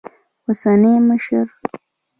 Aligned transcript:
اوسني 0.47 0.99
مشر 0.99 1.47